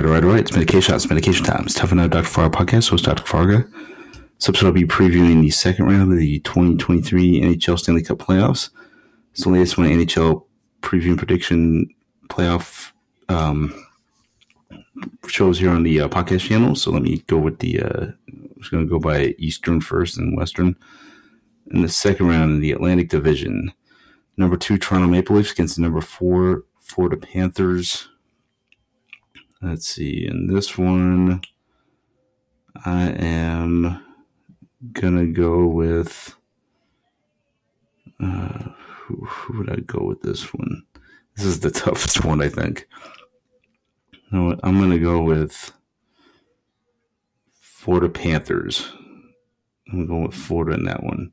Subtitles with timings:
[0.00, 0.40] right, all right, all right.
[0.40, 1.58] It's medication shots, medication time.
[1.58, 1.74] times.
[1.74, 2.26] Tough Out Dr.
[2.26, 2.90] Kavarga podcast.
[2.90, 3.22] Host Dr.
[3.22, 3.70] Kavarga.
[4.48, 8.70] Episode will be previewing the second round of the 2023 NHL Stanley Cup playoffs.
[9.32, 10.44] It's the latest one NHL
[10.80, 11.88] preview and prediction
[12.28, 12.92] playoff
[13.28, 13.74] um,
[15.26, 16.74] shows here on the uh, podcast channel.
[16.74, 17.80] So let me go with the.
[17.82, 20.76] Uh, I'm just going to go by Eastern first and Western.
[21.72, 23.72] In the second round in the Atlantic Division,
[24.36, 28.08] number two Toronto Maple Leafs against the number four Florida Panthers.
[29.62, 30.26] Let's see.
[30.26, 31.42] In this one,
[32.86, 34.02] I am
[34.92, 36.34] gonna go with.
[38.22, 40.82] Uh, who, who would I go with this one?
[41.36, 42.86] This is the toughest one, I think.
[44.12, 44.60] You know what?
[44.62, 45.72] I'm gonna go with
[47.60, 48.92] Florida Panthers.
[49.92, 51.32] I'm going with Florida in that one.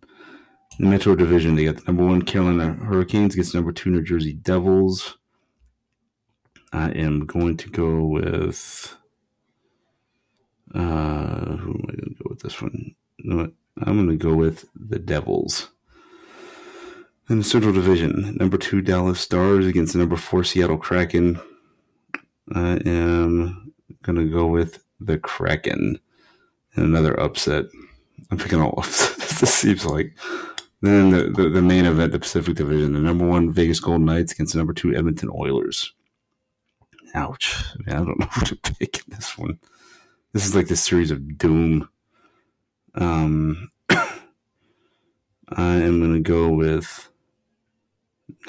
[0.79, 4.33] The Metro Division, they got the number one Carolina Hurricanes against number two New Jersey
[4.33, 5.17] Devils.
[6.73, 8.95] I am going to go with.
[10.73, 12.95] Uh, who am I going to go with this one?
[13.17, 13.51] You know?
[13.83, 15.69] I'm going to go with the Devils.
[17.29, 21.39] In the Central Division, number two Dallas Stars against the number four Seattle Kraken.
[22.53, 25.99] I am going to go with the Kraken.
[26.75, 27.65] And another upset.
[28.31, 29.39] I'm picking all upsets.
[29.39, 30.17] this seems like.
[30.81, 34.31] Then the, the, the main event, the Pacific Division, the number one Vegas Golden Knights
[34.31, 35.93] against the number two Edmonton Oilers.
[37.13, 37.63] Ouch.
[37.85, 39.59] Man, I don't know who to pick in this one.
[40.33, 41.89] This is like the series of doom.
[42.95, 44.15] Um, I
[45.57, 47.09] am going to go with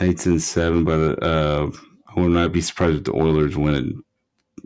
[0.00, 1.70] Knights in seven, but uh,
[2.14, 4.64] I would not be surprised if the Oilers win it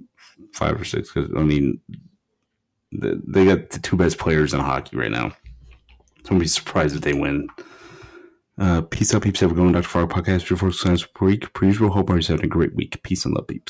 [0.55, 1.81] five or six because, I mean,
[2.93, 5.27] they got the two best players in hockey right now.
[5.29, 5.35] I
[6.25, 7.49] Don't be surprised if they win.
[8.59, 9.41] Uh, peace out, peeps.
[9.41, 9.89] Have a good one, Dr.
[9.89, 10.49] Kavarga podcast.
[10.49, 11.53] Before science per week.
[11.55, 13.03] Per usual, hope everybody's having a great week.
[13.03, 13.61] Peace and love, peeps.